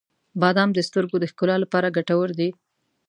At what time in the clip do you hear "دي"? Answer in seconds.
2.39-2.49